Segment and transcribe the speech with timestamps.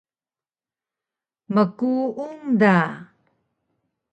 [1.53, 2.77] Mkuung da